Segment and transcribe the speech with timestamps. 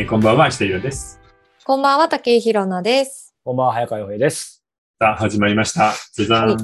[0.00, 1.20] えーこんばんは、石田ゆらです。
[1.62, 3.34] こんばんは、竹井ひろなです。
[3.44, 4.64] こんばんは、早川洋平です。
[4.98, 5.92] さあ、始まりました。
[6.14, 6.48] じゃじゃん。
[6.48, 6.56] はい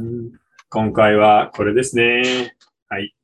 [0.71, 2.57] 今回はこれですね。
[2.89, 3.15] はい。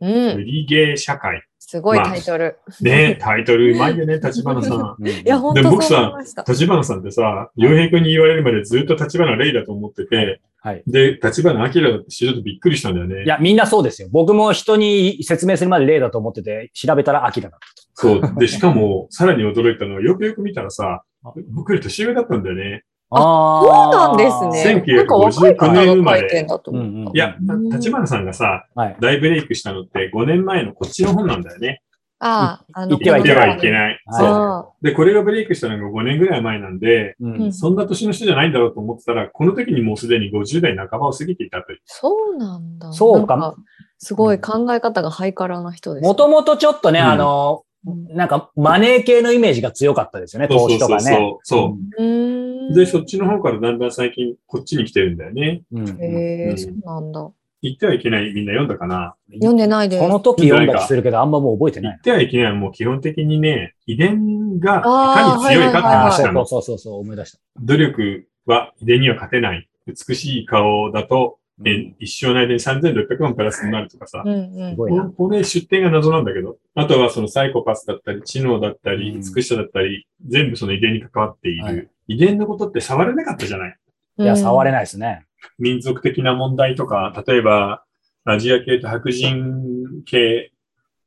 [0.00, 0.36] うん。
[0.36, 1.42] 無理ゲー社会。
[1.58, 2.60] すごいタイトル。
[2.80, 4.96] ねタイトルうまいよね、立花さん。
[5.04, 6.44] いや、本で僕当そう思いさ。
[6.46, 10.82] 立花さんってさ、洋平君に言われるまでずっと立花レイだと思ってて、はい。
[10.86, 13.24] で、立花明だって知るとびっくりしたんだよね。
[13.24, 14.08] いや、みんなそうですよ。
[14.12, 17.58] 僕も人に説明するまで例だと思ってて、調べたら秋だな。
[17.94, 18.20] そう。
[18.38, 21.02] で、しかも、さらに驚いたのは、よくよく見たらさ、
[21.48, 22.84] 僕より年上だったんだよね。
[23.12, 24.82] あそうなんですね。
[24.84, 28.96] 1959なんか若いやうん、立花さんがさ、はい。
[29.00, 31.82] 大ブレイクしたのって5年前のこっちの本なんだよね。
[32.20, 33.82] ああ、あの、言ってはいけない言ってはいけない。
[33.88, 34.28] はいそう。
[34.28, 37.52] あで、これがブレイクしたのが5年ぐらい前なんで、ううんん。
[37.52, 41.80] そんな年の人じゃないんだろうと思ってたら、この時にもうすでに50代半ばを過ぎていたという。
[41.86, 42.92] そうなんだ。
[42.92, 43.54] そうかなん
[43.98, 46.04] すごい考え方がハイカラな人です。
[46.04, 47.64] もともとちょっとね、うんあの、
[48.10, 51.00] なんかマネー系のイメージが強かったですよね、投資とかね。
[51.00, 52.74] そうそううーん。
[52.74, 55.62] で、そっちの方からだんだん最近こっちに来てるんだよね。
[55.72, 55.78] うん。
[55.80, 57.30] うんうんへえ、そうなんだ。
[57.62, 59.14] 言ってはいけない、みんな読んだかな。
[59.34, 60.02] 読んでないです。
[60.02, 61.92] この時読んだりするけど、あんまもう覚えてない。
[61.92, 66.46] 言ってはいけないはもう基本的にね、遺伝がいかに強いかって話なの。
[66.46, 67.38] そうそうそう、思い出した。
[67.60, 69.68] 努力は遺伝には勝てない。
[69.86, 74.22] 美しい顔だと、え一生の間に3600万プラスになるとかさ。
[74.24, 74.70] うんうん。
[74.70, 75.04] すごいな。
[75.04, 76.56] これ出典が謎なんだけど。
[76.74, 81.64] あとはそのサイコパスだったり、知能だったり、うん美しさだったり、全部その遺伝に関わっている。
[81.64, 83.76] はい遺伝のことって触れなかったじゃない
[84.18, 84.72] いや、触れ。
[84.72, 85.26] ないですね。
[85.58, 87.84] 民族的な問題とか、例えば、
[88.24, 90.52] アジア系と白人系、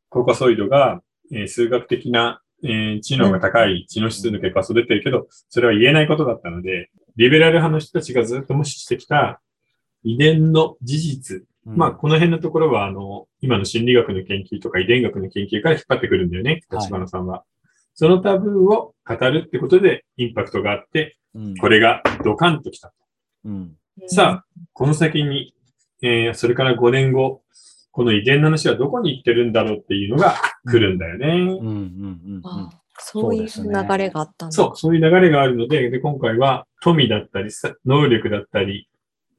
[0.09, 9.41] コーカソイドが、えー数学的な、えー知能が高い知能指数の結果はそう出てるけど、それは言えないことだったので、リベラル派の人たちがずっと無視してきた
[10.03, 11.43] 遺伝の事実。
[11.65, 17.45] まあ、この辺のところは、あの、今の心理学の研究とか遺伝学の研究から引っ張ってくるんだよね、はい立花さんは。
[17.93, 22.93] そのタブーを語るってことでインパクトがあって、うん、これがドカンときた。
[23.45, 23.73] うん。
[24.07, 25.53] さあ、この先に、
[26.01, 27.41] えーそれから5年後、
[27.91, 31.27] この遺伝の話はどこに行ってるんだろうっていうのが来るんだよね。
[31.27, 32.41] うん、うん、うん。
[32.43, 34.51] あそういう流れがあったんだ。
[34.51, 38.89] そう、そういう流れがあるので、で、今回は富だったり、さ能力だったり、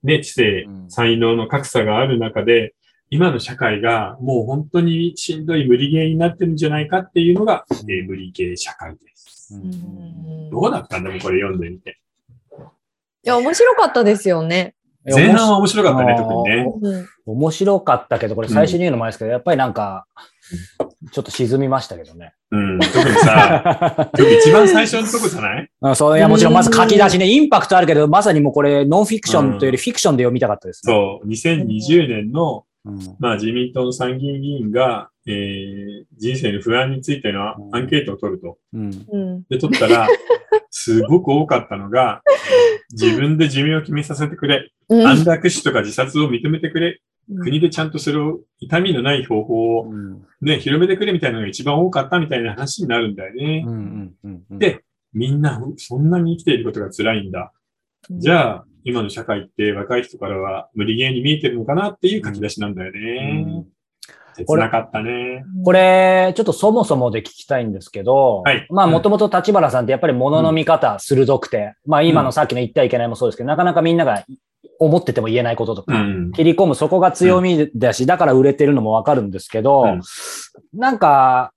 [0.02, 2.74] ね、知性う、ん才能の格差がある中で、
[3.10, 9.54] 今の社会がもう本当にしんどい無理ゲーになってるんじゃないかっていうのが、えー無理ゲー社会です。
[9.54, 9.68] うんう
[10.48, 11.98] んどうだったんだろう、これ読んでみて。
[13.24, 14.74] いや、面白かったですよね。
[15.06, 16.66] 前半は面白かったね、特にね。
[16.82, 20.06] うん面白かったけど、これ最初に言うのもあれですけど、やっぱりなんか、
[21.10, 22.34] ちょっと沈みましたけどね。
[22.50, 25.70] うん、特にさ、 特に一番最初のとこじゃない？
[25.80, 30.92] うんそういや、もちろんまず書き出しね、インパクトあるけど、まさにもうこれ、ノンフィクションというよりフィクションで読みたかったですね。
[30.92, 38.58] そう、2020年の、うんまあ自民党の参議院議員が、えー、人生の不安についてのアンケートを取ると。
[38.74, 39.42] うんうん。
[39.48, 40.06] で、取ったら、
[40.70, 42.20] すごく多かったのが、
[42.92, 45.06] 自分で寿命を決めさせてくれ、うん。
[45.06, 47.00] 安楽死とか自殺を認めてくれ、
[47.40, 50.22] 国でちゃんとそれを痛みのない方法をうん。
[50.40, 53.66] ね、広めてくれみたいなのが一番多かったみたいな話になるんだよね。
[54.50, 54.84] で
[55.14, 57.52] みんなそんなに生きていることが辛いんだ。
[58.10, 63.64] じゃあ、今の社会って若い人からは無理ゲーに見えてるのかなっていう書き出しなんだよね。
[64.34, 65.44] 切なかったね。
[65.64, 74.24] これ、ちょっとそもそもで聞きたいんですけど、はいまあ、もともと立花さんってやっぱり物の見方鋭くて、まあ、今のさっきの言ってはいけないもそうですけど、なかなかみんなが
[74.78, 76.32] 思ってても言えないこととか、うん。
[76.32, 80.00] 切り込むそこが強みだし、だから売れてるのもわかるんですけど、うん
[80.72, 81.52] なんか、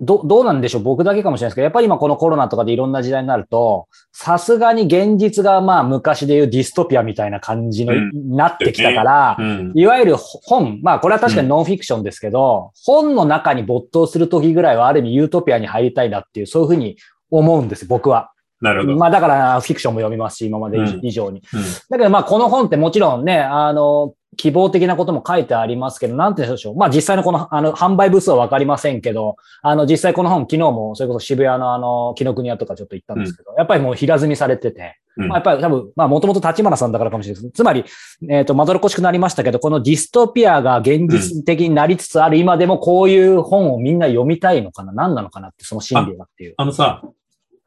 [0.00, 0.82] ど、どうなんでしょう？
[0.82, 9.72] 僕だけかもしれないですけど、やっぱり今このコロナとかでいろんな時代になると、さすがに現実がまあ昔でいうディストピアみたいな感じの、うんなってきたから、うん。
[9.74, 16.96] いわゆる本、まあこれは確かにノンフィクションですけど、本の中に没頭する時ぐらいはある意味ユートピアに入りたいなっていう、そういうふうに
[17.30, 18.30] 思うんです、僕は。
[18.60, 18.96] なるほど。
[18.96, 21.42] まあだからフィクションも読みますし、今までうん以上に。
[21.52, 21.60] うん
[21.90, 26.76] だけどまあこの本ってもちろんね、あの、希望的なことも書いてありますけど、なんて言うんでしょう。
[26.76, 37.52] まあ実際のこの、あの、販売部数はわかりませんけど、あの、実際この本、昨日もそれこそ渋谷のあの、木の国屋とかちょっと行ったんですけど、やっぱりもう平積みされてて、うんまあ、やっぱり多分、まあもともと立花さんだからかもしれないです。
[37.52, 37.84] つまり、
[38.30, 46.54] えっ、と、まどろっこしくなりましたけど、このディストピアが現実的になりつつある今でもこういう本をみんな読みたいのかな何なのかなって、その心理がっていう。
[46.56, 47.02] あのさ、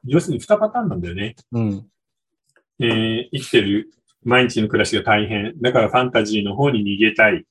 [0.05, 1.35] 要するに2パターンなんだよね。
[1.51, 1.85] うん。
[2.79, 3.91] えー生きてる
[4.23, 5.53] 毎日の暮らしが大変。
[5.61, 7.45] だからファンタジーの方に逃げたい。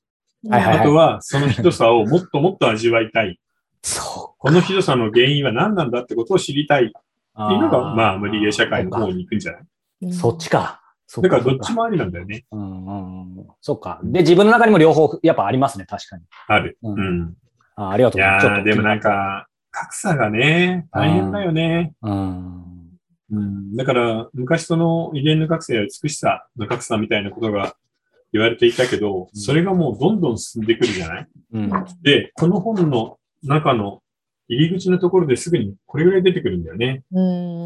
[0.48, 3.38] はいはいあとは、そのひどさをもっともっと味わいたい。
[3.82, 6.92] そこのひどさの原因は何なんだってことを知りたいって
[7.38, 7.42] う。
[7.52, 9.62] いうのが、まあ、無理ゲー社会の方に行くんじゃない？
[10.02, 10.80] うんそっちか。
[11.06, 11.76] そっだからどっちも。
[11.76, 12.44] もありなんだよね。
[12.52, 13.46] うんうんうん。
[13.60, 14.00] そっか。
[14.02, 16.22] で、自分の中にも両方やっぱありますね、確かに。
[16.46, 16.78] ある。
[16.82, 17.34] ううんん。
[17.76, 18.46] あありがというございます。
[18.46, 21.92] やー、でもなんか、格差がね、大変だよね。
[22.02, 22.12] うん。
[22.12, 22.69] うん、
[23.76, 27.74] だから、昔その遺伝の格差や美しさの格差みたいなことが
[28.32, 31.28] 言われていたけど、うんそれがもうどんどん進んでくるじゃない？
[31.52, 31.70] うん。
[32.02, 34.02] で、この本の中の
[34.48, 37.04] 入り口のところですぐにこれぐらい出てくるんだよね。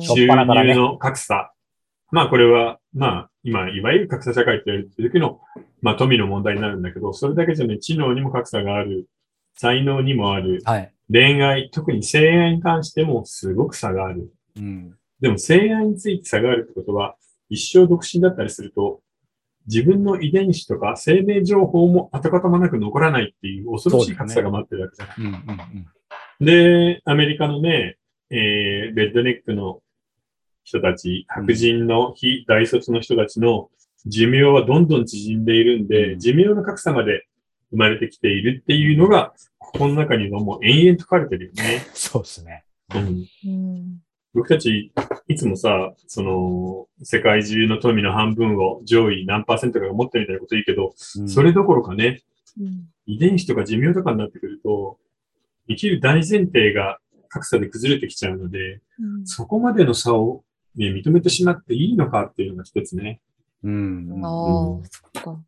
[0.00, 1.52] 収入の格差。
[2.10, 5.40] まあこれは、まあ今、いわゆる格差社会って言われてる時の、
[5.80, 9.08] まあ富の問題になるんだけど、それだけじゃね、知能にも格差がある、
[9.56, 10.92] 才能にもある、はい。
[11.10, 14.32] 恋愛、特に性愛に関してもすごく差がある。
[14.56, 14.94] うん。
[15.24, 17.16] でも性愛について差があるってことは、
[17.48, 19.00] 一生独身だったりすると、
[19.66, 25.16] 自分の遺伝子とか生命情報も跡形もなく残らないっていう恐ろしい格差が待ってるわけじゃない。
[25.18, 25.34] うん。
[26.40, 26.46] うん。
[26.46, 27.96] で、アメリカのね、
[28.28, 29.80] えー、レッドネックの
[30.62, 33.70] 人たち、白人の非大卒の人たちの
[34.04, 37.26] 寿命はどんどん縮んでいるんで、うん寿命の格差まで
[37.70, 41.86] 生まれてきているっていうのが、ここの中にはもう延々と書かれてるよね。
[41.94, 42.64] そうですね。
[42.94, 44.03] うんうん。
[44.34, 44.92] 僕たち、
[45.28, 52.22] いつもさ、その、世界中の富の半分を上位何パーセントかが持ってるみたいなこと言うけど、うんそれどころかね、
[52.60, 54.98] うん遺伝子とか寿命とかになってくると、
[55.68, 56.98] 生きる大前提が
[57.28, 60.42] 格差で崩れてきちゃうので、うんそこまでの差を、
[60.74, 63.20] ね、認めてしまっていいのかっていうのが一つね。
[63.62, 64.20] うん。
[64.24, 65.40] ああ、うんそっか。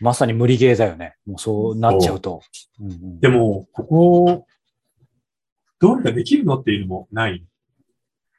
[0.00, 1.14] まさに無理ゲーだよね。
[1.26, 2.42] もうそうなっちゃうと。
[2.80, 4.46] うんうんでも、ここ、
[5.78, 7.44] どうにかできるのっていうのもない。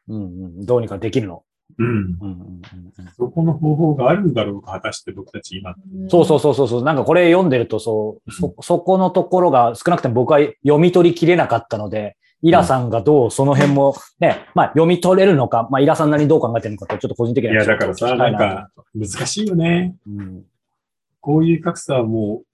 [0.07, 0.25] うんう
[0.61, 0.65] ん。
[0.65, 1.44] どうにかできるの。
[1.79, 1.88] うん。
[1.88, 2.61] うんうんうん
[2.97, 5.75] うんそこの方法があるんだろうか、果たして僕たち今。
[6.09, 6.83] そうそうそうそうそう。
[6.83, 19.95] なんかこれ読んでるとそう、そ、そこのところが少なくても僕は読み取りきれなかったので、イラさんがどうその辺もね、まあ読み取れるのか、まあイラさんなりにどう考えてるのかとちょっと個人的にはいや、だからさ、ないんなか、難しいよね。
[20.07, 20.44] うん
[21.21, 22.45] こういう格差はもう、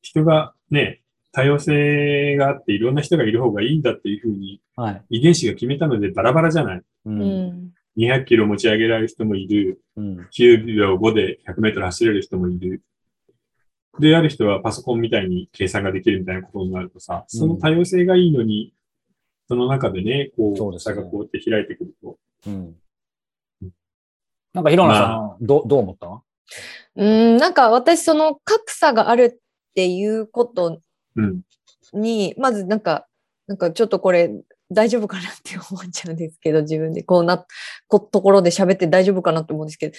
[0.00, 1.02] 人がね、
[1.36, 5.18] 多様性があっていろんな人がいる方がいいんだっていうふうにはい。
[5.18, 6.78] 遺伝子が決めたのでバラバラじゃない。
[6.78, 6.84] う。
[7.04, 7.74] うんん。
[7.98, 9.82] 200キロ持ち上げられる人もいる。
[9.96, 10.28] うん。
[10.32, 12.82] 9秒5で100メートル走れる人もいる。
[14.00, 18.72] で、ある人はパソコンみたいに計算ができるみたいなことになるとさ、その多様性がいいのに、
[19.48, 22.18] その中でね、こう、そうですね差がこうやって開いてくると。
[22.46, 22.74] うん。
[24.54, 26.22] なんか、ひろなさん、どう、どう思った？
[26.96, 30.80] うん、なんか私その格差があるっていうこと
[31.16, 31.40] うん。
[31.92, 33.06] に、まずなんか、
[33.46, 34.30] なんかちょっとこれ
[34.70, 37.44] 大丈夫かなって思っちゃうんですけど、自分でこうな、
[37.88, 39.96] こところで喋って大丈夫かなと思うんですけど、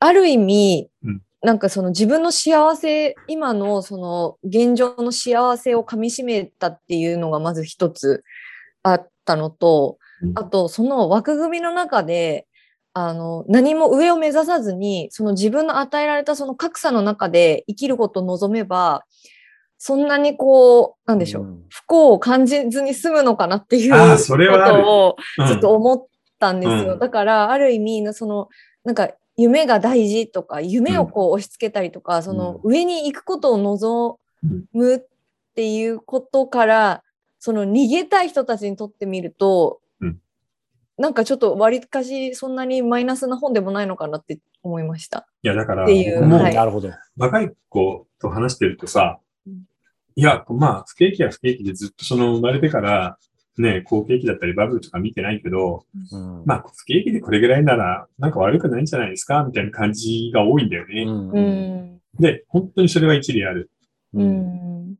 [0.00, 8.24] ある意味、うんなんかその自分の幸せ、今のその現状の幸せをかみしめたっていうのがまず一つ
[8.82, 12.48] あったのと、うんあとその枠組みの中で、
[12.92, 19.04] あの、何も上を目指さずに、その自分の与えられたその格差の中で生きることを望めば、
[19.78, 21.64] そんなにこう、なんでしょう、うん。
[21.70, 24.82] 不幸を感じずに済むのかなっていうこそれはある。
[24.82, 26.06] とをうんずっと思っ
[26.38, 26.94] たんですよ。
[26.94, 26.98] うん。
[26.98, 28.48] だから、ある意味、その、
[28.84, 34.18] なんか、夢が大事とか、夢をこう押し付けたりとか、その上に行くことを望
[34.72, 35.00] むっ
[35.54, 37.04] ていうことから、
[37.38, 40.18] その逃げたい人たちにとってみると、うん。
[40.98, 45.28] なんかちょっと割かしそんなにマイナスな本でもないのかなって思いました。
[45.44, 46.54] いや、だから、っていうはい。
[46.56, 46.90] なるほど。
[47.16, 49.27] 若い子と話してるとさうん、
[50.18, 53.18] いや、まあ、不景気は不景気でずっとその生まれてから、
[53.56, 61.02] ね、好景気だったりバブルとか見てないけど、うんまあ、不景気でこれぐらいなら、なんか悪くないんじゃないですかみたいな感じが多いんだよね。
[61.02, 61.40] うんう。
[61.40, 62.00] ん。
[62.18, 63.70] で、本当にそれは一理ある。
[64.12, 64.94] ううんん。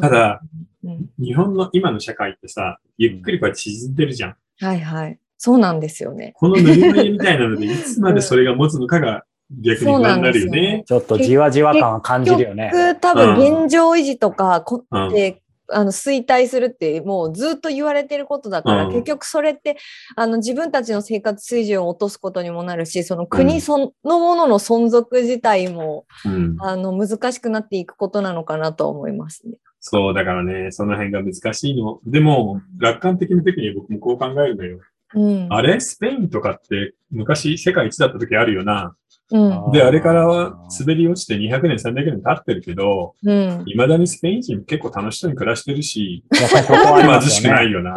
[0.00, 0.40] ただ、
[0.82, 4.36] うん、日本の今の社会ってさ、ゆっくりこうやって沈んでるじゃん。
[4.60, 5.18] はいはい。
[5.36, 6.32] そうなんですよね。
[6.36, 10.84] このぬるま湯みたいなので、いつまでそれが持つのかが逆に不安になるよね。
[10.86, 12.70] ちょっとじわじわ感は感じるよね。
[12.72, 19.76] 結局多分現状維持とか、こうんであの衰退するってもうずっと言われてることだから、うん結局それって
[20.16, 26.56] あの自分たちの生活水準を落とすことにもなるしその国そのものの存続自体も、うん。
[26.60, 29.54] あの難しくなっていくことなのかなと思いますね。
[29.80, 32.00] そう、だからね、その辺が難しいの。
[32.04, 34.80] でも、楽観的な時に僕もこう考えるのよ。
[35.14, 35.46] うん。
[35.50, 35.78] あれ？
[35.80, 38.96] スペインとかって昔世界一だった時あるよな。
[39.30, 39.72] うん。
[39.72, 43.64] で、あれからは滑り落ちて200年、300年経ってるけど、うん。
[43.66, 47.94] 未だにスペイン人結構楽しそうに暮らしてるし、やっぱりそこは貧しくないよな。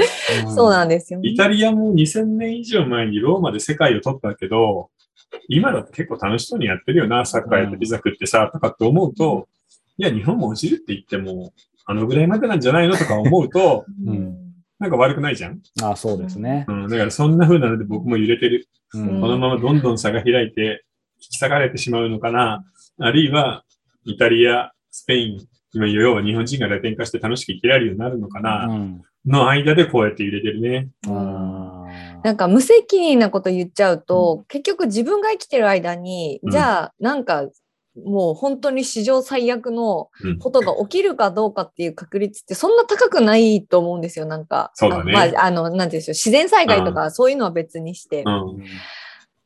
[0.53, 1.29] そうなんですよね。
[1.29, 4.89] イタリアも2000年以上前にローマで世界を取ったけど、
[5.47, 9.47] 今だって結構楽しそうにやってるよな、サッカーやってピザ食ってさ、とかって思うと、
[9.97, 11.53] いや、日本も落ちるって言っても、
[11.85, 14.37] あのぐらいまでなんじゃないのとか思うと、うん
[14.79, 15.61] なんか悪くないじゃん？
[15.83, 16.65] あそうですね。
[16.67, 18.67] うん、だからそんな風なので僕も揺れてる。
[18.95, 20.83] うんこのままどんどん差が開いて、
[21.21, 22.63] 引き裂かれてしまうのかな。
[22.99, 23.63] あるいは、
[24.05, 28.65] イタリア、スペイン、今要は日本人がラテン化して楽しく生きられるようになるのかな。
[28.65, 30.89] うんの間でこうやって揺れてるね。
[31.07, 31.85] あ
[32.23, 37.47] なんか無責任なこと言っちゃうと、結局自分が生きてる間に、うんじゃあなんか
[38.05, 44.25] もう本当に史上最悪のうんことが起きるかどうかっていう確率ってそんな高くないと思うんですよ。
[44.25, 48.23] なんか、そうだねあまあ、あの、なんていうんでしょう、自然災害とかそういうのは別にして。
[48.25, 48.63] うん。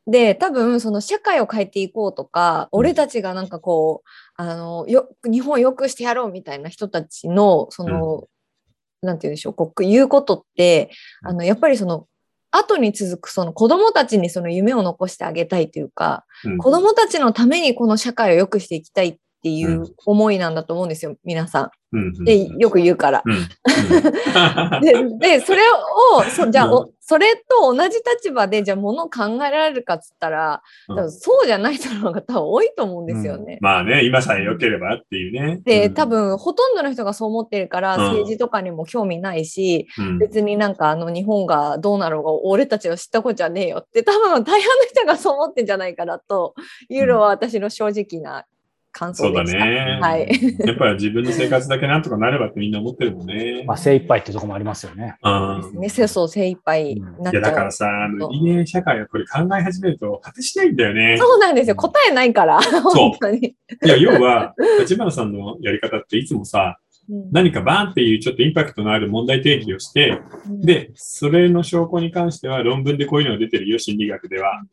[0.08, 2.80] で、多分その社会を変えていこうとか、うん。
[2.80, 8.28] 俺たちがなんかこう、あの、よ、日本を良くしてやろうみたいな人たちの、その、
[9.02, 10.92] なんて言うんでしょう、こう言うことって、
[11.24, 12.08] あの、やっぱりその、
[12.52, 16.58] 後に続くその子供たちにその夢を残してあげたいというか、うん。
[16.58, 22.24] 子供たちのためにこの社会を良くしていきたいっていう思いなんだと思うんですよ、皆さうんん。
[22.24, 23.24] で、よく言うから。
[23.24, 23.36] うん。
[24.82, 25.62] で、で、それ
[26.18, 30.64] を、そじゃあ、それと同じ立場で、じゃあ、ものを考えられるかっつったら、
[31.10, 33.60] そうじゃない人の方が多分多いと思うんですよね。
[33.62, 35.62] まあね、今さえ良ければっていうね。
[35.64, 46.56] で、うん多、分、ほとんどの人がそう思ってるから、うん政治とかにも興味ないし、うん別になんかあの日本がどうなろうが俺たちは知ったことじゃねえよって多分大半の人がそう思ってんじゃないかなと
[46.90, 48.46] いうのは私の正直な
[48.98, 49.66] 感想そうだでした。
[49.66, 50.00] ね。
[50.02, 50.30] はい。
[50.66, 53.66] やっぱり自分の生活だけなんとかなればってみんな思ってるもんね。
[53.68, 55.18] まあ、精一杯ってとこもありますよね。
[55.22, 55.30] う
[55.78, 57.42] んね、そうそう精一杯になっいや、ちゃう。
[57.42, 61.18] だからさ、あの人間社会はこれ考え始めると果てしないんだよね。
[61.20, 61.76] そうなんですよ。
[61.76, 62.62] 答えないから。
[62.62, 63.40] 本当に。
[63.48, 66.86] いや、要は、立花さんのやり方っていつもさ、うん
[67.32, 74.64] 何かバーンっていうちょっとインパクトのある問題提起をして、で、それの証拠に関しては論文でこういうのが出てるよ、心理学では。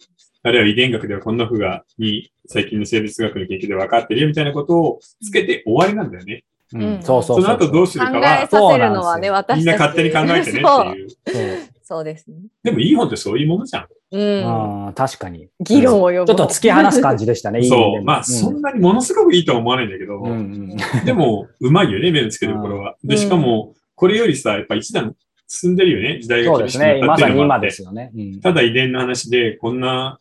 [0.45, 6.45] あるいは遺伝学ではこんな風が、に、最近の生物学の研究で分かってるよ、みたいなことをつけて終わりなんだよね。
[6.75, 7.43] うんそうそうそう。
[7.43, 9.57] その後どうするか考えは、させるのはね、そう私たち。
[9.59, 11.09] みんな勝手に考えてねそうっていう。
[11.11, 12.37] そうそうですね。
[12.63, 13.87] でもいい本ってそういうものじゃん。
[14.13, 14.87] うん。
[14.87, 15.49] うん、確かに。
[15.61, 16.15] 議論を呼ぶ。
[16.15, 17.63] ちょっと突き放す感じでしたね。
[17.69, 17.79] そう。
[17.99, 20.35] もまあ、そんなにものすごくいいとは思わないんだけど、うんう
[21.03, 22.97] んでも、うまいよね、目のつけるところは。
[23.05, 25.15] で、しかも、これよりさ、やっぱ一段
[25.47, 26.95] 進んでるよね、時代がそうですね。
[26.95, 28.11] 厳しくなったまさに今っていうのもあってですよね。
[28.17, 30.19] うんただ遺伝の話で、こんな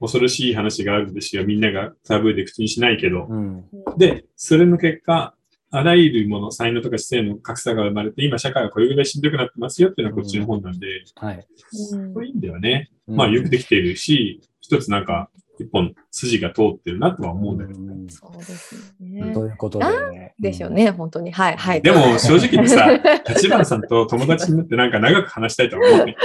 [0.00, 1.44] 恐ろしい話があるんですよ。
[1.44, 3.26] みんながタブーで口にしないけど。
[3.28, 3.64] うん
[3.96, 5.34] で、それの結果、
[5.70, 10.86] あらゆるもの、才能とか知性の格差が生まれて、今社会はこれぐらいしんどくなってますよっていうのはこっちの本なんで、
[11.16, 11.46] はい。
[11.92, 12.90] うんこれいいんだよね。
[13.08, 17.80] うんまあよくできているし、一つなんか、一本筋が通ってるなとは思うんだけど。
[17.80, 19.32] うんそうですね。
[19.32, 20.34] ということでね。
[20.38, 21.32] でしょうね、本当に。
[21.32, 21.82] はい、はい。
[21.82, 22.86] でも正直にさ、
[23.28, 26.16] 立花さんと友達になってなんか長く話したいとは思うね。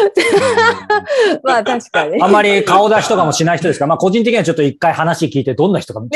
[1.44, 2.16] まあ確かに。
[2.16, 2.24] うん。
[2.24, 3.86] あんまり顔出しとかもしない人ですか？
[3.86, 6.10] ら、 まあ個人的にはちょっと一回話聞いて、どんな人か、ちょっ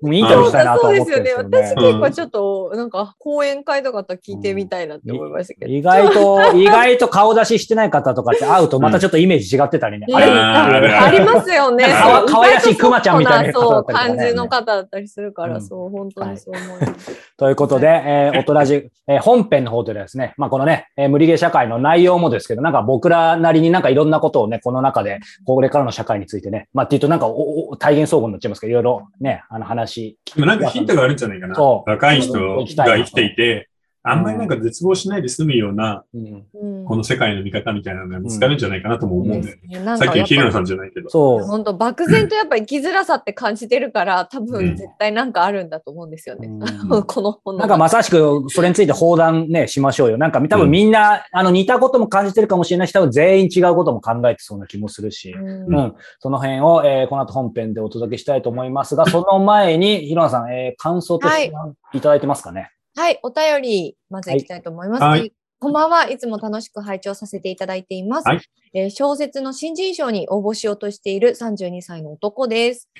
[0.00, 1.42] と、インタビューしたいなとそう思ってですよね。
[1.42, 1.86] るんですけどね。
[1.88, 5.72] 私結構ちょっと、なんか、講演会とかと聞いてみたいなって思いましたけど。
[5.72, 10.06] 意外と、意外と顔出ししてない方とかって会うとまたちょっとイメージ違ってたりね。
[10.08, 11.84] うんあれありますよね。
[11.84, 17.12] かわそう可愛らしいクマちゃんみたいな方だそう、ったりとかね感じの方だったりするから、うんそう、本当にそう思います。
[17.36, 30.18] ということで、えー、おとらじ、えー本編の方でですね、まあこのね、えー無理ゲー社会の内容もですけど、なんか僕らなりになんかいろんなことをね、この中で、これからの社会についてね、まあっていうとなんかおお体現総合になっちゃいますけど、いろいろね、あの話。
[30.34, 31.54] でもなんかヒントがあるんじゃないかな。
[31.54, 33.68] そう若い人が生きていて、
[34.04, 39.80] あんまりなんか絶望しないで済むような、うん、うんこの世界の見方みたいなのが見つかるんじゃないかなとも思うんだよね。
[39.84, 40.64] なんさっきの桐野さんん。
[40.64, 41.08] じゃないけど。
[41.08, 41.44] そう。
[41.44, 46.48] 本当漠然とやっぱ生きづらさって感じてるから、多うん分絶対なんかあるんだと思うんですよね。
[46.48, 50.18] うんこの本のなんかまさしくそれについて放談ね、しましょうよ。
[50.18, 55.32] なんか多分みんな、あの似たことも感じてるかもしれないし、多分全員違うことも考えてそうな気もするし。
[55.32, 55.94] うんうん。
[56.18, 61.52] その辺を、えーこの後本編でお届けしたいと思いますが、その前に、ひろなさん、えー感想として
[61.94, 62.71] いただいてますかね。
[62.94, 65.02] はい、お便り、まずいきたいと思います。
[65.02, 66.10] はいこんばんは。
[66.10, 68.28] いつも楽しく拝聴させていただいています。
[68.28, 68.40] はい
[68.74, 72.90] えー小説の新人賞に応募しようとしている32歳の男です。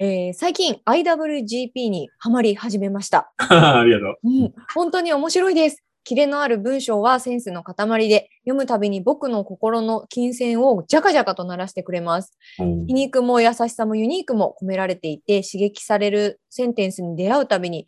[0.00, 3.32] えー最近 IWGP にハマり始めました。
[3.38, 4.18] ありがとう。
[4.24, 5.84] うん、本当に面白いです。
[6.02, 12.36] キレのある文章はセンスの塊で、読むたびに僕の心の金銭をジャカジャカと鳴らしてくれます。
[12.56, 17.86] 皮肉も優しさもユニークも込められていて、刺激されるセンテンスに出会うたびに、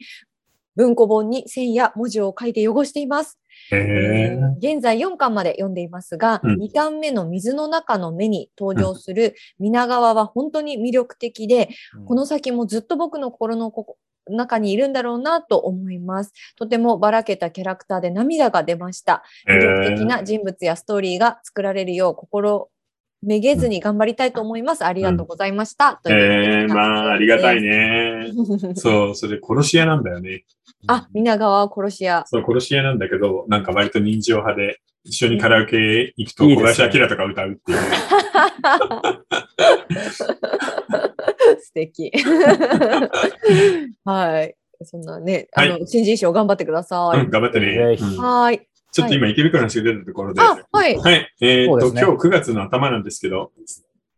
[0.76, 3.38] 文庫本に線や文字を書いて汚しています。
[3.70, 4.38] へええ。
[4.38, 11.68] ー現在4巻まで読んでいますが、うん2巻目の水の中の目に登場する皆川は本当に魅力的で、
[12.06, 13.96] この先もずっと僕の心のここ
[14.28, 16.32] 中にいるんだろうなと思います。
[16.56, 19.22] とてもばらけたキャラクターで涙が出ました。
[19.48, 22.70] へ魅力的ーな人物やストーリーが作られるよう心
[23.22, 24.84] めげずに頑張りたいと思います。
[24.84, 26.00] ありがとうございました。
[26.02, 28.32] というえー、まあ、ありがたいね。
[28.32, 28.74] ね。
[28.74, 30.44] そう、それ殺し屋なんだよね。
[30.88, 32.24] あ、皆川殺し屋。
[32.26, 37.86] そう、殺し屋なんだけど、なんか割と人情派で、一緒にカラオケ行くと小林明とか歌うっていうね。
[41.60, 42.12] 素敵。
[44.04, 44.54] はい。
[44.84, 47.20] そんなね、はいあの、新人賞頑張ってください。
[47.20, 47.96] うん、頑張ってね。
[48.16, 48.68] はい。
[48.92, 50.96] ちょっと今池袋の話が出たところで、あ、はい。
[50.96, 51.34] はい。
[51.40, 53.50] えっ、と、ね今日9月の頭なんですけど、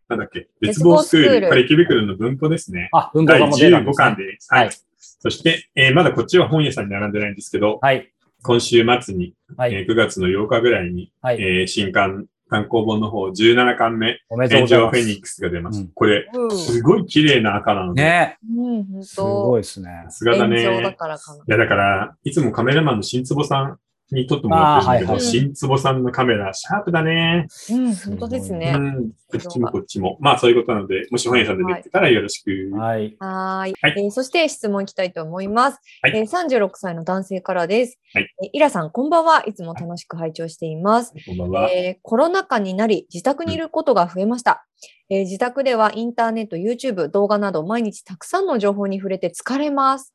[0.08, 1.48] なんだっけ、絶絶望スクール。
[1.48, 2.88] これ池袋の文庫ですね。
[2.92, 4.04] あ、文庫第がもう出たんで15す、ね。
[4.04, 4.48] 巻です。
[4.52, 4.66] はい。
[4.66, 4.76] はい
[5.24, 8.12] そして、えーまだこっちは本屋さんに並んでないんですけど、はい。
[8.42, 9.74] 今週末に、はい。
[9.74, 11.40] えー9月の8日ぐらいに、はい。
[11.40, 14.98] えー新刊、単行本の方17巻目、おめでとう炎ございます。
[14.98, 15.80] 上フェニックスが出ます。
[15.80, 16.50] うんこれ、うん。
[16.58, 19.88] すごい綺麗な赤なので、ねうん、本すご当いですね。
[20.04, 20.78] さすがだ炎上だね。
[20.80, 23.78] いや、だから、いつもカメラマンの新坪さん
[24.12, 27.46] に撮ってもらってるんだけど、新坪さんのカメラ、シャープだね。
[27.70, 28.72] うん、本当ですうね。
[28.72, 29.10] ん。
[29.30, 30.18] こっちもこっちも。
[30.20, 32.76] まあ、そういうことなので、もし本屋さんで出てたらよろしく。
[32.76, 33.16] はい。
[33.18, 37.98] はーい、はいえーそして質問いきたいと思います、はいえー36歳の男性からです。
[38.12, 39.42] はいえーイラさん、こんばんは。
[39.46, 41.14] いつも楽しく拝聴しています。
[41.26, 41.70] こんばんは。
[41.70, 44.66] えーコロナ禍になり、自宅にいることが増えました。
[45.10, 50.14] えー自宅ではインターネット、YouTube、動画など毎日たくさんの情報に触れて疲れます。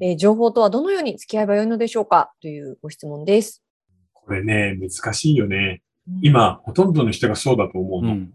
[0.00, 2.32] えー情報とはどのように付き合えばよいのでしょうか？
[2.40, 3.62] というご質問です。
[4.12, 5.82] これね、難しいよね。
[6.22, 8.12] 今、ほとんどの人がそうだと思うの。
[8.12, 8.32] うん。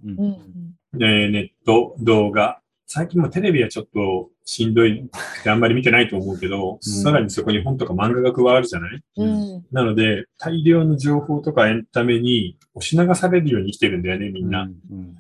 [0.94, 1.08] うネ
[1.40, 2.60] ット、動画。
[2.86, 9.04] 最近もテレビはちょっとしんどいってあんまり見てないと思うけど、さらにそこに本とか漫画が加わるじゃない？
[9.18, 14.64] うんなので、大量の情報とかエンタメに押し流されるように生きてるんだよね、みんな。
[14.64, 15.16] うん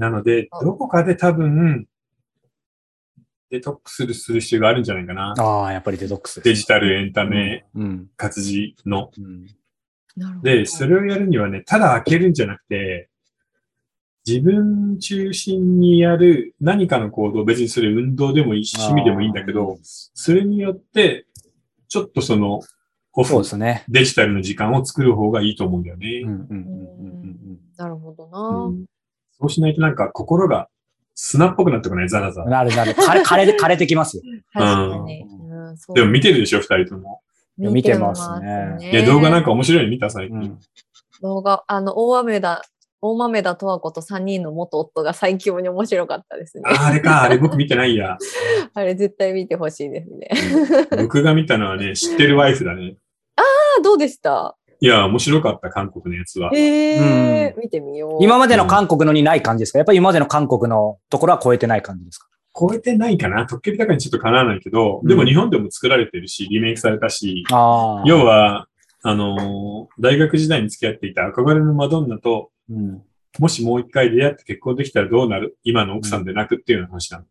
[0.00, 1.86] なので、あどこかで多分、
[3.50, 5.34] デトックスする必要があるんじゃないかな。
[5.38, 8.06] ああ、やっぱりデトックスデジタルエンタメうん。
[8.16, 9.10] 活字の。
[9.18, 9.46] うん。
[10.16, 13.10] なるほどで、それをやるにはね、ただ開けるんじゃなくて、
[14.26, 21.26] 自分中心にやる何かの行動、別にそれ運動でもいいし、趣味でもいいんだけど、それによって、
[21.88, 22.62] ちょっとその、
[23.12, 23.84] オフそうですね。
[23.90, 26.22] デジタルの時間を作る方がいいと思うんだよね。
[26.24, 26.30] うん。
[26.30, 26.40] うん。
[26.40, 26.48] うん。
[26.48, 27.60] うん。
[27.76, 28.72] なるほどな。
[29.40, 30.68] うんそうしないとなんか心が
[31.14, 32.44] 砂っぽくなってこない、ザラザラ。
[32.44, 32.92] うんなるなる。
[32.92, 34.22] 枯れ、枯れ、枯れてきますよ。
[34.52, 35.22] 確かに。
[35.22, 35.26] う
[35.72, 37.20] んそうでも見てるでしょ、二人とも。
[37.56, 40.36] 見てますねいや、動画なんか面白いの見た、最近。
[40.36, 40.58] うん。
[41.20, 42.62] 動画、あの、大雨だ、
[43.02, 46.62] 大豆田十和子と3人の元夫が最強に面白かったですね。
[46.66, 48.16] ああれか、あれ僕見てないや。
[48.74, 50.28] あれ絶対見てほしいですね。
[51.02, 52.96] 僕が見たのはね、知ってるワイフだね。
[53.36, 53.42] あ、
[53.82, 54.56] どうでした？
[54.82, 56.50] いや、面白かった、韓国のやつは。
[56.54, 58.24] ええ見てみよう。
[58.24, 59.78] 今までの韓国のにない感じですか？
[59.78, 62.28] やっぱり今までの韓国のところは超えてない感じですか？
[62.58, 63.46] 超えてないかな？
[63.46, 68.02] 特許高にちょっとかなわないけど、でも日本でも作られてるし、リメイクされたし、ああ。
[68.06, 68.68] 要は、
[69.02, 73.02] あのー大学時代に付き合っていた憧れのマドンナと、うん。
[73.38, 75.58] もしもう一回出会って結婚できたらどうなる？
[75.62, 77.24] 今の奥さんでなくっていうような話なの。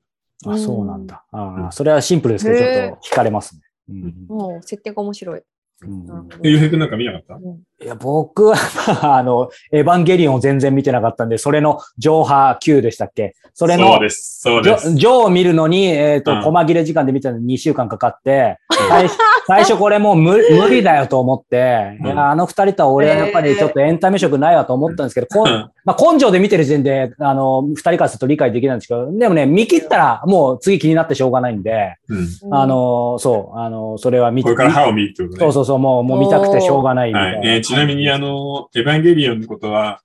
[0.53, 1.25] あ、そうなんだ。
[1.31, 3.62] ああ、それはシンプルですけど、ちょっと惹かれますね。
[3.89, 5.41] うんもう設定が面白い。
[5.82, 6.30] うん。
[6.44, 7.36] ゆうへいくんなんか見なかった？
[7.36, 8.56] うんいや、僕は、
[9.04, 13.36] まあ、あの、エヴァンゲリオンを全然見てなかったんで、それの上波級でしたっけ？
[13.54, 14.89] それのそう、です、そうジです。
[14.89, 18.58] ョジョを見るのに、えっ、と、うん細切れ時間で見たのに2週間かかって、
[18.89, 32.54] 最初最初これもう無 無理だよと思って、うんいやあの二人とは俺はやっぱりちょっとエンタメ色ないわと思ったんですけど、こんうんまあ、根性で見てる時点で、あの、二人からすると理解できないんですけど、でもね、見切ったらもう次気になってしょうがないんで、うん。
[32.54, 35.39] あ、の、そう、あの、それは見てこれから歯を見るってことね。
[35.39, 37.62] そうそうそう、もう、もう見たくてしょうがないみたいい。
[37.73, 40.01] えーちなみに、あの、エヴァンゲリオンのことは、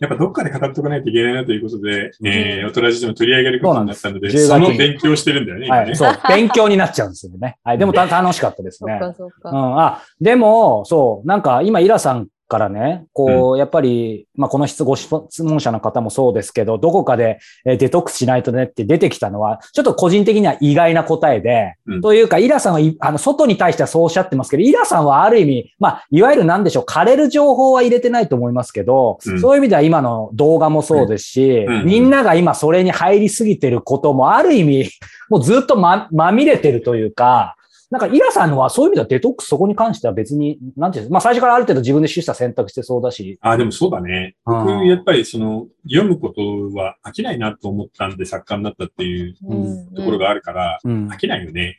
[0.00, 5.94] やっぱどっかで語っておかないといけないなということで、えー、おとらじでも取り上げることになったので、その勉強してるんだよね、はい、。
[5.94, 7.58] そう、勉強になっちゃうんですよね。
[7.62, 8.98] はい、でもた楽しかったですね。
[9.00, 9.50] そっかそっうか。
[9.52, 15.08] ん、あ、でも、そう、なんか今、イラさんからね、こう、やっぱり、まあ、この質ご質
[15.42, 22.00] 問者の方もそうですけど、どこかでえーデトックスしないとねって出てきたのは、ちょっと個人的には意外な答えで、うん。
[22.00, 29.40] というか、イラさんはい、あの、外に対してはそうおっしゃってますけど、イラさんはある意味、まあ、いわゆるなんでしょう、枯れる情報は入れてないと思いますけど、うん。
[29.40, 31.74] そういう意味では今の動画もそうですし、うん。
[31.80, 31.86] うん。
[31.86, 34.90] みんなが今それに入りすぎてることもある意味、
[35.28, 37.56] もうずっとま、まみれてるというか、
[37.94, 44.34] なんか、イラさんのはそういう意味ではデトックスそこに関しては別に、なんていうんですか、まあ最初からある程度自分で取捨選択してそうだし、あ、でもそうだね。
[44.44, 44.88] 僕、うん。
[44.88, 46.42] やっぱりその、読むこと
[46.76, 49.94] は飽きないなと思ったんで作家になったっていううん。
[49.94, 51.06] ところがあるから、うん。
[51.06, 51.76] 飽きないよね。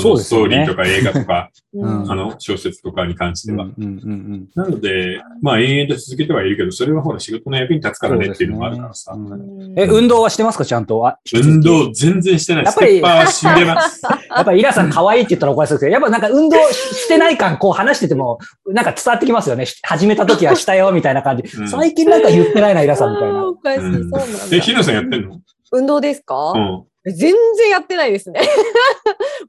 [0.00, 3.64] そのスですよねトーリーとか映画とか、うんあの、小説とかに関しては。
[3.64, 9.14] うんうんうんなので、まあ、延々と続けてはいるけど、それはほら仕事の役に立つからねっていうのもあるからさ。
[9.14, 9.36] ねう
[9.74, 11.06] んえ、運動はしてますかちゃんと？
[11.06, 12.64] あ運動全然してない。
[12.64, 14.02] やっぱりステッパー死んでます。
[14.04, 19.66] やっぱりイラさん可愛いって言ったらおかしいですけど、やっぱなんか運動ししてない感こう話してても、なんか伝わってきますよね。
[19.66, 21.44] し始めた時はしたよみたいな感じ。
[21.58, 23.46] うん最近なんか言ってないな、イラさんみたいな。
[23.46, 24.22] おかしい、そううんなんだ。
[24.52, 25.40] え、ひろさんやってんの？
[25.72, 26.82] 運動ですか、うん。
[27.04, 28.40] 全然やってないですね。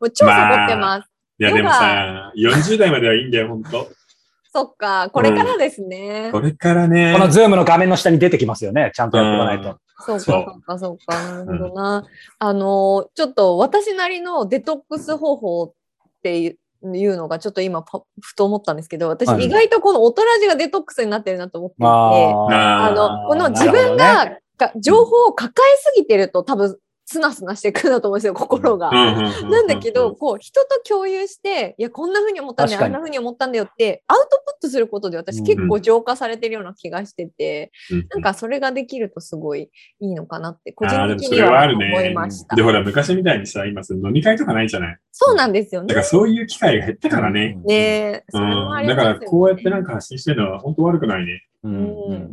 [0.04, 1.10] もう超サボってます。
[1.40, 3.90] いや、でもさ、40代まではいいんだよ、ほんと。
[4.52, 6.30] そっか、これからですね。
[6.32, 7.14] これからね。
[7.14, 8.92] このズームの画面の下に出てきますよね。
[8.94, 9.80] ちゃんとやっておかないと。
[10.06, 12.06] そうか、そそううか、そうか、なるほどな。
[12.38, 15.74] あの、ちょっと私なりのデトックス方法っ
[16.22, 16.58] ていう
[16.98, 26.78] いうのがちょっと今パふと思ったんですけど、私はい意外とこのオトラジがデトックスになってるなと思っていて、ああの、この自分が、が情報を抱えすぎてると多分、
[27.14, 28.90] スナスナしてくるんだと思うんですよ、心が。
[28.92, 37.72] なんだけど、、こう、人と共有して、いや、こんな風に思ったんだよ、あんな風に思ったんだよって、アウトプットすることで私結構浄化されてるような気がしてて、
[38.10, 42.56] なんかそれができるとすごいいいのかなって、個人的には思いねました。
[42.56, 44.98] で、ほら、昔みたいにさ、今、飲み会とかないじゃない。
[45.12, 46.00] そうなんですよねだか。
[46.02, 47.56] らそういう機会が減ったからね。
[47.66, 48.88] ねえ、うそれもあん。
[48.88, 51.44] だから、こうやってなんか発信してるのは本当悪くないね。
[51.64, 51.86] うんうんう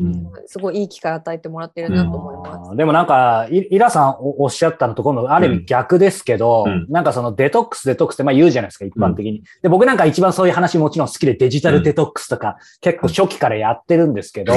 [0.08, 2.70] んすごいいい機会与えてもらってるなと思います。
[2.70, 9.42] あーでもなんか、イイラさんおおっしゃったのと今度ある意味逆ですけど、うんなんかそのデトックスデトックスってまあ言うじゃないですか、一般的に。
[9.62, 14.52] で、僕なんか一番そういう話もちろん好きでデジタルデトックスとか、結構初期からやってるんですけど、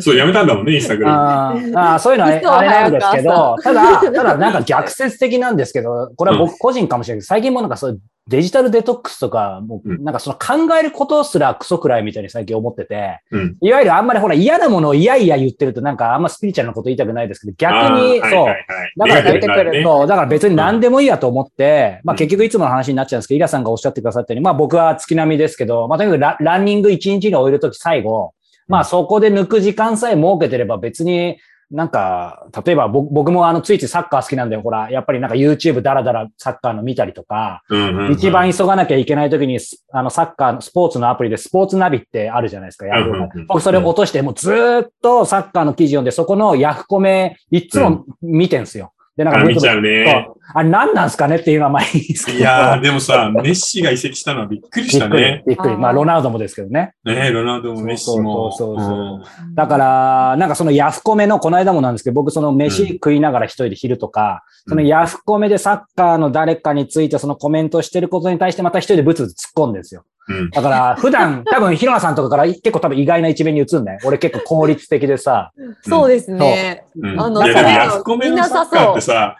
[0.00, 1.16] そう、やめたんだもんね、インスタグラム。
[1.16, 10.04] あーあーそういうのは嘘あれなんですけど、た早だ、ただなんか逆説的なんですけど、これは僕個人かもしれないけど、最近もなんかそういうデジタルデトックスとか、もううん。
[10.04, 13.56] なんかその考えることすらクソくらいみたいに最近思ってて、うん。
[13.60, 18.64] いわゆるあんまりほら嫌なものを嫌々言ってるとなんかあんまスピリチュアルなこと言いたくないですけど、逆に、そうはいはい、はい
[18.96, 19.82] だからネガティブになるね。
[19.82, 22.18] そう、だから別に何でもいいやと思って、まあうん。
[22.18, 28.32] 結局いつもの話になっちゃうんですけど、イラさんがおっしゃってくださったように、まあ僕は月並みですけど、まあとにかくラランニング1日に終えるとき最後、
[28.68, 31.38] まあそこで抜く時間さえ設けてれば別に、
[31.70, 38.12] なんか、例えば僕僕もあのついついサッカー好きなんで、ほら、やっぱりなんか YouTube だらだらサッカーの見たりとか、うんうんうん。
[38.12, 43.30] 一番急がなきゃいけないときに、スあのサッカーのスポーツのアプリでスポーツナビってあるじゃないですか、ヤフーのうんうん。
[43.40, 48.93] うん僕それ落として、もうずーっとサッカーの記事読んで、そこのヤフコメ、いつも見てんすよ。
[49.16, 50.28] で、なんかあ見ちゃうね。
[50.54, 52.38] あれ何なんすかねっていうのはまあいいですけど。
[52.38, 55.44] いやー、でもさ、メッシが移籍したのはびっくりしたね。。
[55.46, 55.76] びっくり。
[55.76, 56.94] まあ、ロナウドもですけどね。
[57.04, 58.50] ねロナウドもメッシも。
[58.52, 70.04] そうそうそうそうだから、なんかそのヤフコメの、この間もなんですけど、僕その飯食いながら一人で昼とか、うんそのヤフコメでサッカーの誰かについてそのコメントしてることに対してまた一人でブツブツ突っ込んでるんですよ。
[70.28, 74.00] うんだから、普段、多分、ヒロナさんとかから結構多分意外な一面に映るんだよ。
[74.04, 75.52] 俺結構効率的でさ。
[75.82, 76.84] そうですね。
[76.96, 79.36] うんあのいや、でもそうヤフコメのサッカーってさ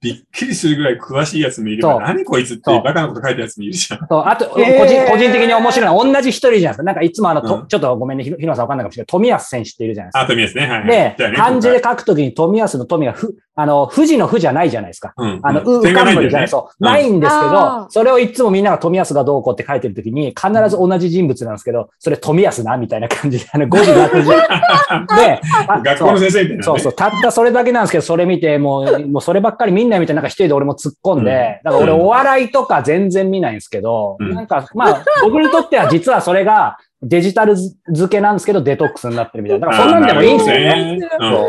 [0.00, 4.06] びっくりするぐらい詳しいやつもいれば、何こいつってバカなこと書いたやつもいるじゃん。
[4.08, 6.82] そうあと、個人、個人的に面白いのは同じ一人じゃないですか。
[6.84, 10.20] なんかいつもあの、ちょっとごめんね、ヒロヒロナさんわかんないかもしれないけど、富安選手っているじゃないですか。
[10.22, 10.62] あ、富安ね。
[10.62, 11.16] はいはい。
[11.16, 15.14] で漢字で書くときに富安の富がふ、あの、富士の富じゃないじゃないですか。
[15.16, 16.48] うんあの、う、うかんむりじゃない。
[16.48, 16.76] そう。
[16.78, 24.28] うんないんですけあどー、それをいつもみんなが富安がどうこうって書いてるときに、必ず同じ人物なんですけど、それ富安なみたいな感じで、あの、5時学時。
[25.16, 26.62] で、あ 学校の先生みたいなね。
[26.62, 37.76] そうそう、たったそれだけなんですけど、それ見て、もう、もうそればっかりみんな見て、なんか一人で俺も突っ込んで、だから俺うんお笑いとか全然見ないんですけど、うんなんか、まあ、僕にとっては実はそれがデジタル付
[38.08, 39.68] けなんですけど、デトックスになってるみたいな。
[39.68, 40.98] だからそんなんでもいいんですよね。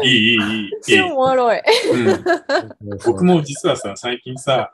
[0.03, 0.35] いい、いい、いい。
[0.35, 1.57] いい超おもろい。
[1.57, 2.23] うん
[3.05, 4.71] 僕も実はさ、最近さ、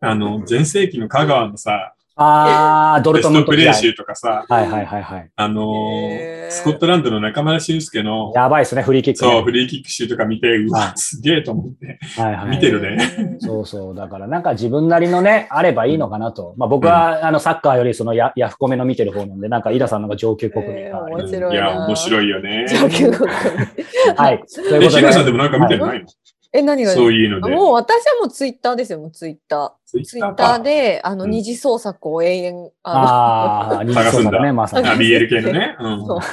[0.00, 3.90] あの、前世紀の香川のさ、あー、ドルベトストプレームント時代。
[3.90, 5.30] 集とかさ、はいはいはいはい。
[5.36, 5.62] あの
[6.10, 11.98] へースコットランドの中村俊介の、やばいですね、フリーキックね、そう、フリーキック集とか見て、うはわ、すげえと思って。
[12.20, 12.50] はいはい。
[12.50, 13.36] 見てるね。
[13.40, 13.94] そうそう。
[13.94, 16.54] だからなんか自分なりのね、あればいいのかなと。
[16.56, 21.04] まあ僕は、あの、サッカーよりそのヤヤフコメの見てる方なんで、なんかイラさんの方が上級国民えーが。
[21.04, 22.66] 面白いや、面白いよね。
[22.68, 24.42] 上級国はい。
[24.46, 26.06] というえ、ことで、さんでもなんか見てないの？
[26.52, 27.54] え、何がそういうので。
[27.54, 30.02] もう私はもうツイッターですよ、もうツイッター。
[30.02, 34.88] ツイッターで、あの、うん二次創作を永遠、ああ、 二次探すんだ創作ね、まさに。
[34.88, 35.76] あ、BL 系のね。
[35.80, 36.06] うん。
[36.06, 36.18] そう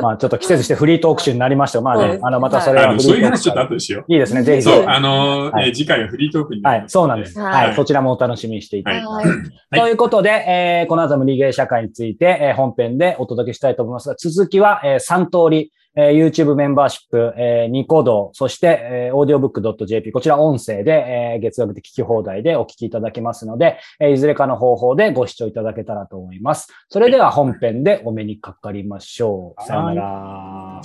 [0.00, 1.82] まあちょっと季節してフリートーク集になりましたよ。
[1.82, 4.62] まあねあの、またそれあの、はフリートークそういう話ちょっと後でしよいいですね、ぜひう。
[4.62, 4.84] そう。
[4.86, 7.38] あのーはいえー次回はフリートークになはい、りますそうなんです。
[7.40, 9.06] はいはい、そちらもお楽しみにしていただいて。
[9.06, 9.36] はいはい
[9.74, 26.68] ということで、えーこの後もリゲー社会について、えー本編でお届けしたいと思いますが、続きは、えー3通り、えー YouTube メンバーシップ、えーニコ動、そして、えー audiobook.jp、こちら音声で、えー月額で聞き放題でお聞きいただけますので、えーいずれかの方法でご視聴いただけたらと思います。
[26.90, 29.62] それでは本編でお目にかかりましょう。
[29.64, 30.80] さよなら。